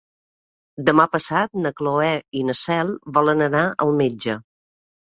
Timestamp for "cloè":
1.83-2.09